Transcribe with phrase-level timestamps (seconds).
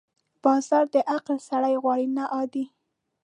[0.43, 2.65] بازار د عقل سړی غواړي، نه عادي.